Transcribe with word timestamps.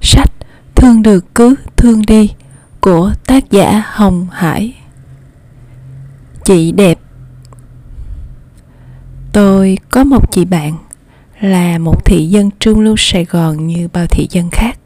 Sách 0.00 0.32
Thương 0.74 1.02
được 1.02 1.34
cứ 1.34 1.54
thương 1.76 2.02
đi 2.06 2.30
của 2.80 3.12
tác 3.26 3.50
giả 3.50 3.82
Hồng 3.86 4.26
Hải 4.32 4.74
Chị 6.44 6.72
đẹp 6.72 6.98
Tôi 9.32 9.78
có 9.90 10.04
một 10.04 10.32
chị 10.32 10.44
bạn 10.44 10.74
là 11.40 11.78
một 11.78 12.04
thị 12.04 12.28
dân 12.28 12.50
trung 12.60 12.80
lưu 12.80 12.94
Sài 12.98 13.24
Gòn 13.24 13.66
như 13.66 13.88
bao 13.92 14.06
thị 14.06 14.26
dân 14.30 14.50
khác. 14.50 14.78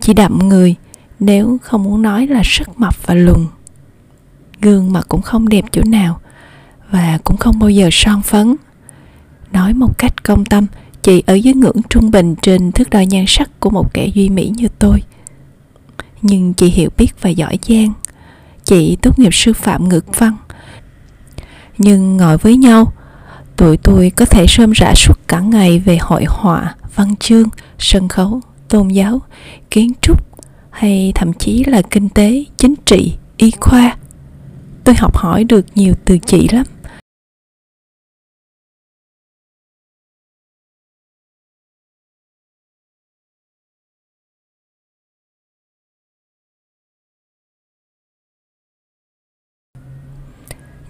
Chị 0.00 0.14
đậm 0.14 0.38
người, 0.38 0.74
nếu 1.20 1.58
không 1.62 1.82
muốn 1.82 2.02
nói 2.02 2.26
là 2.26 2.42
rất 2.44 2.78
mập 2.78 3.06
và 3.06 3.14
lùn. 3.14 3.46
Gương 4.60 4.92
mặt 4.92 5.06
cũng 5.08 5.22
không 5.22 5.48
đẹp 5.48 5.64
chỗ 5.72 5.82
nào 5.86 6.20
và 6.90 7.18
cũng 7.24 7.36
không 7.36 7.58
bao 7.58 7.70
giờ 7.70 7.88
son 7.92 8.22
phấn. 8.22 8.56
Nói 9.52 9.74
một 9.74 9.98
cách 9.98 10.24
công 10.24 10.44
tâm, 10.44 10.66
chị 11.06 11.22
ở 11.26 11.34
dưới 11.34 11.54
ngưỡng 11.54 11.76
trung 11.90 12.10
bình 12.10 12.34
trên 12.42 12.72
thước 12.72 12.90
đo 12.90 13.00
nhan 13.00 13.24
sắc 13.28 13.60
của 13.60 13.70
một 13.70 13.94
kẻ 13.94 14.06
duy 14.06 14.28
mỹ 14.28 14.52
như 14.56 14.68
tôi. 14.78 15.02
Nhưng 16.22 16.54
chị 16.54 16.68
hiểu 16.68 16.90
biết 16.96 17.08
và 17.20 17.30
giỏi 17.30 17.58
giang. 17.68 17.92
Chị 18.64 18.96
tốt 19.02 19.18
nghiệp 19.18 19.34
sư 19.34 19.52
phạm 19.52 19.88
ngữ 19.88 20.00
văn. 20.16 20.36
Nhưng 21.78 22.16
ngồi 22.16 22.38
với 22.38 22.56
nhau, 22.56 22.92
tụi 23.56 23.76
tôi 23.76 24.10
có 24.16 24.24
thể 24.24 24.46
sơm 24.48 24.72
rã 24.72 24.94
suốt 24.94 25.18
cả 25.28 25.40
ngày 25.40 25.78
về 25.78 25.98
hội 26.00 26.24
họa, 26.28 26.74
văn 26.94 27.16
chương, 27.16 27.48
sân 27.78 28.08
khấu, 28.08 28.40
tôn 28.68 28.88
giáo, 28.88 29.20
kiến 29.70 29.92
trúc 30.00 30.26
hay 30.70 31.12
thậm 31.14 31.32
chí 31.32 31.64
là 31.64 31.82
kinh 31.82 32.08
tế, 32.08 32.44
chính 32.56 32.74
trị, 32.84 33.16
y 33.36 33.50
khoa. 33.60 33.96
Tôi 34.84 34.94
học 34.94 35.16
hỏi 35.16 35.44
được 35.44 35.66
nhiều 35.74 35.94
từ 36.04 36.18
chị 36.18 36.48
lắm. 36.52 36.66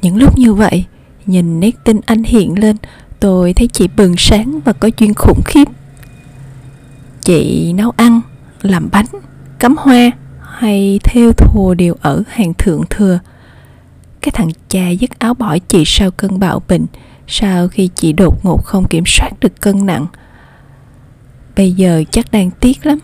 Những 0.06 0.16
lúc 0.16 0.38
như 0.38 0.54
vậy, 0.54 0.84
nhìn 1.26 1.60
nét 1.60 1.70
tinh 1.84 2.00
anh 2.06 2.22
hiện 2.22 2.58
lên, 2.58 2.76
tôi 3.20 3.52
thấy 3.52 3.68
chị 3.68 3.88
bừng 3.96 4.14
sáng 4.18 4.60
và 4.64 4.72
có 4.72 4.90
duyên 4.98 5.14
khủng 5.14 5.40
khiếp. 5.44 5.68
Chị 7.20 7.72
nấu 7.72 7.90
ăn, 7.96 8.20
làm 8.62 8.88
bánh, 8.92 9.06
cắm 9.58 9.76
hoa 9.78 10.10
hay 10.40 11.00
theo 11.04 11.32
thùa 11.32 11.74
đều 11.74 11.94
ở 12.00 12.22
hàng 12.28 12.54
thượng 12.54 12.82
thừa. 12.90 13.18
Cái 14.20 14.30
thằng 14.34 14.48
cha 14.68 14.90
dứt 14.90 15.18
áo 15.18 15.34
bỏ 15.34 15.58
chị 15.58 15.82
sau 15.86 16.10
cơn 16.10 16.38
bạo 16.38 16.62
bệnh, 16.68 16.86
sau 17.26 17.68
khi 17.68 17.90
chị 17.94 18.12
đột 18.12 18.44
ngột 18.44 18.64
không 18.64 18.88
kiểm 18.88 19.04
soát 19.06 19.30
được 19.40 19.60
cân 19.60 19.86
nặng. 19.86 20.06
Bây 21.56 21.72
giờ 21.72 22.04
chắc 22.10 22.32
đang 22.32 22.50
tiếc 22.50 22.86
lắm. 22.86 22.98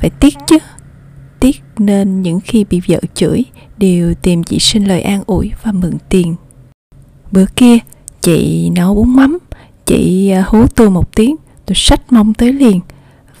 Phải 0.00 0.10
tiếc 0.10 0.34
chứ 0.46 0.58
nên 1.80 2.22
những 2.22 2.40
khi 2.40 2.64
bị 2.64 2.80
vợ 2.88 3.00
chửi 3.14 3.44
đều 3.76 4.14
tìm 4.14 4.44
chị 4.44 4.58
xin 4.58 4.84
lời 4.84 5.00
an 5.02 5.22
ủi 5.26 5.50
và 5.62 5.72
mượn 5.72 5.92
tiền. 6.08 6.34
Bữa 7.32 7.46
kia, 7.56 7.78
chị 8.20 8.70
nấu 8.70 8.94
bún 8.94 9.16
mắm, 9.16 9.38
chị 9.86 10.30
à, 10.30 10.44
hú 10.46 10.66
tôi 10.66 10.90
một 10.90 11.16
tiếng, 11.16 11.36
tôi 11.66 11.74
sách 11.74 12.12
mông 12.12 12.34
tới 12.34 12.52
liền 12.52 12.80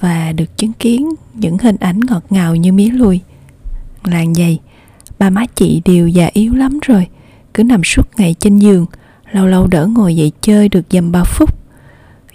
và 0.00 0.32
được 0.32 0.56
chứng 0.56 0.72
kiến 0.72 1.08
những 1.34 1.58
hình 1.58 1.76
ảnh 1.80 2.00
ngọt 2.00 2.24
ngào 2.30 2.56
như 2.56 2.72
mía 2.72 2.90
lùi. 2.90 3.20
Làng 4.04 4.34
dày, 4.34 4.58
ba 5.18 5.30
má 5.30 5.44
chị 5.54 5.82
đều 5.84 6.08
già 6.08 6.30
yếu 6.32 6.54
lắm 6.54 6.78
rồi, 6.86 7.06
cứ 7.54 7.62
nằm 7.62 7.84
suốt 7.84 8.02
ngày 8.16 8.34
trên 8.38 8.58
giường, 8.58 8.86
lâu 9.32 9.46
lâu 9.46 9.66
đỡ 9.66 9.86
ngồi 9.86 10.16
dậy 10.16 10.32
chơi 10.40 10.68
được 10.68 10.84
dầm 10.90 11.12
ba 11.12 11.24
phút. 11.24 11.54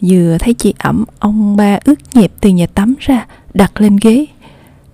Vừa 0.01 0.37
thấy 0.39 0.53
chị 0.53 0.73
ẩm, 0.77 1.05
ông 1.19 1.55
ba 1.55 1.79
ướt 1.85 2.15
nhẹp 2.15 2.31
từ 2.41 2.49
nhà 2.49 2.65
tắm 2.67 2.95
ra, 2.99 3.27
đặt 3.53 3.81
lên 3.81 3.97
ghế 4.01 4.25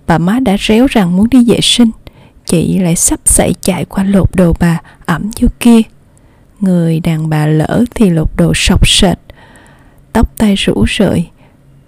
bà 0.10 0.18
má 0.18 0.40
đã 0.40 0.58
réo 0.60 0.88
rằng 0.88 1.18
muốn 1.18 1.30
đi 1.30 1.46
vệ 1.48 1.60
sinh. 1.62 1.90
Chị 2.46 2.80
lại 2.80 2.96
sắp 2.96 3.20
sảy 3.26 3.54
chạy 3.62 3.86
qua 3.86 4.04
lột 4.04 4.36
đồ 4.36 4.54
bà 4.60 4.82
ẩm 5.06 5.32
vô 5.42 5.48
kia. 5.60 5.82
Người 6.60 7.00
đàn 7.00 7.30
bà 7.30 7.46
lỡ 7.46 7.84
thì 7.96 8.10
lột 8.10 8.30
đồ 8.38 8.52
sọc 8.56 8.88
sệt. 8.88 9.18
Tóc 10.14 10.38
tay 10.38 10.56
rũ 10.56 10.86
rượi. 10.98 11.26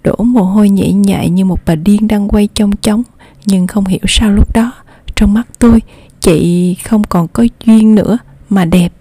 Đổ 0.04 0.16
mồ 0.16 0.42
hôi 0.42 0.68
nhễ 0.68 0.92
nhại 0.92 1.30
như 1.30 1.44
một 1.44 1.60
bà 1.66 1.74
điên 1.74 2.08
đang 2.08 2.28
quay 2.28 2.48
trong 2.54 2.76
chóng. 2.76 3.02
Nhưng 3.46 3.66
không 3.66 3.84
hiểu 3.84 4.00
sao 4.08 4.30
lúc 4.30 4.54
đó, 4.54 4.72
trong 5.16 5.34
mắt 5.34 5.48
tôi, 5.58 5.80
chị 6.20 6.74
không 6.74 7.04
còn 7.04 7.28
có 7.28 7.44
duyên 7.66 7.94
nữa 7.94 8.18
mà 8.48 8.64
đẹp 8.64 8.92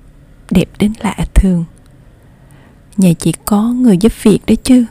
đẹp 0.52 0.70
đến 0.80 0.94
lạ 1.00 1.16
thường. 1.34 1.66
Nhà 2.98 3.14
chị 3.20 3.34
có 3.46 3.62
người 3.62 3.98
giúp 3.98 4.12
việc 4.24 4.40
đấy 4.48 4.58
chứ. 4.64 4.86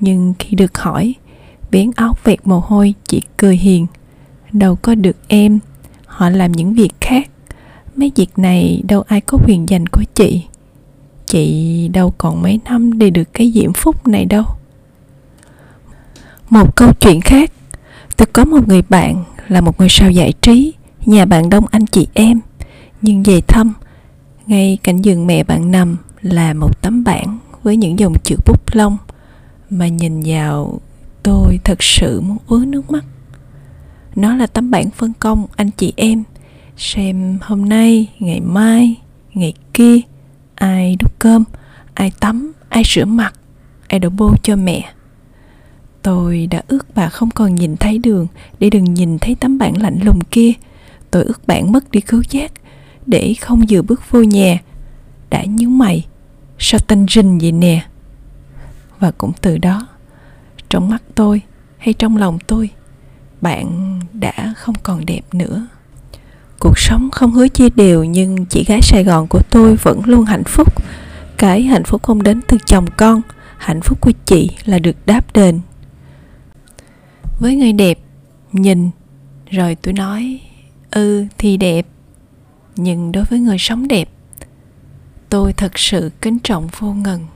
Nhưng 0.00 0.34
khi 0.38 0.54
được 0.54 0.78
hỏi 0.78 1.14
biến 1.70 1.90
áo 1.96 2.14
vẹt 2.24 2.38
mồ 2.44 2.60
hôi 2.66 2.94
chị 3.04 3.22
cười 3.36 3.56
hiền. 3.56 3.86
Đâu 4.52 4.76
có 4.82 4.94
được 4.94 5.16
em, 5.28 5.58
họ 6.06 6.30
làm 6.30 6.52
những 6.52 6.74
việc 6.74 6.92
khác. 7.00 7.30
Mấy 7.96 8.12
việc 8.16 8.38
này 8.38 8.82
đâu 8.88 9.02
ai 9.08 9.20
có 9.20 9.38
quyền 9.46 9.68
dành 9.68 9.86
của 9.86 10.02
chị. 10.14 10.44
Chị 11.26 11.88
đâu 11.88 12.14
còn 12.18 12.42
mấy 12.42 12.60
năm 12.64 12.98
để 12.98 13.10
được 13.10 13.32
cái 13.32 13.52
diễm 13.54 13.72
phúc 13.72 14.06
này 14.08 14.24
đâu. 14.24 14.44
Một 16.50 16.76
câu 16.76 16.92
chuyện 17.00 17.20
khác. 17.20 17.52
Tôi 18.16 18.26
có 18.26 18.44
một 18.44 18.68
người 18.68 18.82
bạn 18.88 19.24
là 19.48 19.60
một 19.60 19.78
người 19.78 19.88
sao 19.90 20.10
giải 20.10 20.32
trí, 20.42 20.72
nhà 21.06 21.24
bạn 21.24 21.50
đông 21.50 21.64
anh 21.70 21.86
chị 21.86 22.08
em. 22.14 22.40
Nhưng 23.02 23.22
về 23.22 23.40
thăm, 23.40 23.72
ngay 24.46 24.78
cạnh 24.82 25.02
giường 25.02 25.26
mẹ 25.26 25.44
bạn 25.44 25.70
nằm 25.70 25.96
là 26.22 26.54
một 26.54 26.82
tấm 26.82 27.04
bảng 27.04 27.38
với 27.62 27.76
những 27.76 27.98
dòng 27.98 28.14
chữ 28.24 28.36
bút 28.46 28.60
lông. 28.72 28.96
Mà 29.70 29.88
nhìn 29.88 30.22
vào 30.24 30.80
tôi 31.28 31.60
thật 31.64 31.82
sự 31.82 32.20
muốn 32.20 32.36
ứa 32.48 32.64
nước 32.64 32.90
mắt. 32.90 33.04
Nó 34.16 34.36
là 34.36 34.46
tấm 34.46 34.70
bản 34.70 34.90
phân 34.90 35.12
công 35.20 35.46
anh 35.56 35.70
chị 35.70 35.92
em, 35.96 36.22
xem 36.76 37.38
hôm 37.42 37.68
nay, 37.68 38.08
ngày 38.18 38.40
mai, 38.40 38.96
ngày 39.34 39.54
kia, 39.74 39.96
ai 40.54 40.96
đút 41.00 41.18
cơm, 41.18 41.44
ai 41.94 42.12
tắm, 42.20 42.52
ai 42.68 42.82
rửa 42.86 43.04
mặt, 43.04 43.34
ai 43.88 44.00
đổ 44.00 44.08
bô 44.08 44.34
cho 44.42 44.56
mẹ. 44.56 44.92
Tôi 46.02 46.46
đã 46.46 46.62
ước 46.68 46.86
bà 46.94 47.08
không 47.08 47.30
còn 47.30 47.54
nhìn 47.54 47.76
thấy 47.76 47.98
đường, 47.98 48.26
để 48.58 48.70
đừng 48.70 48.94
nhìn 48.94 49.18
thấy 49.18 49.34
tấm 49.34 49.58
bản 49.58 49.82
lạnh 49.82 49.98
lùng 50.02 50.20
kia. 50.20 50.52
Tôi 51.10 51.24
ước 51.24 51.46
bạn 51.46 51.72
mất 51.72 51.90
đi 51.90 52.00
cứu 52.00 52.22
giác, 52.30 52.52
để 53.06 53.34
không 53.40 53.64
vừa 53.70 53.82
bước 53.82 54.10
vô 54.10 54.22
nhà. 54.22 54.58
Đã 55.30 55.44
nhíu 55.44 55.70
mày, 55.70 56.06
sao 56.58 56.80
tanh 56.86 57.06
rình 57.10 57.38
vậy 57.38 57.52
nè? 57.52 57.86
Và 58.98 59.10
cũng 59.10 59.32
từ 59.40 59.58
đó 59.58 59.86
trong 60.68 60.88
mắt 60.88 61.02
tôi 61.14 61.42
hay 61.78 61.94
trong 61.94 62.16
lòng 62.16 62.38
tôi, 62.46 62.70
bạn 63.40 64.00
đã 64.12 64.54
không 64.56 64.74
còn 64.82 65.06
đẹp 65.06 65.22
nữa. 65.32 65.66
Cuộc 66.60 66.78
sống 66.78 67.10
không 67.10 67.32
hứa 67.32 67.48
chia 67.48 67.68
đều, 67.70 68.04
nhưng 68.04 68.46
chị 68.46 68.64
gái 68.64 68.82
sài 68.82 69.04
gòn 69.04 69.26
của 69.30 69.42
tôi 69.50 69.76
vẫn 69.76 70.00
luôn 70.04 70.24
hạnh 70.24 70.44
phúc. 70.44 70.74
Cái 71.38 71.62
hạnh 71.62 71.84
phúc 71.84 72.02
không 72.02 72.22
đến 72.22 72.40
từ 72.48 72.58
chồng 72.66 72.86
con, 72.96 73.22
hạnh 73.58 73.80
phúc 73.80 74.00
của 74.00 74.12
chị 74.24 74.50
là 74.64 74.78
được 74.78 74.96
đáp 75.06 75.32
đền. 75.34 75.60
Với 77.40 77.56
người 77.56 77.72
đẹp, 77.72 77.98
nhìn, 78.52 78.90
rồi 79.50 79.74
tôi 79.74 79.94
nói 79.94 80.40
ừ 80.90 81.26
thì 81.38 81.56
đẹp. 81.56 81.86
Nhưng 82.76 83.12
đối 83.12 83.24
với 83.24 83.40
người 83.40 83.58
sống 83.58 83.88
đẹp, 83.88 84.08
tôi 85.28 85.52
thật 85.52 85.78
sự 85.78 86.10
kính 86.20 86.38
trọng 86.38 86.68
vô 86.78 86.92
ngần. 86.92 87.26